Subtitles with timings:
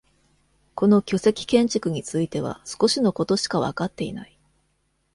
[0.73, 4.35] この巨石建築については、少しのことしかわかっていない。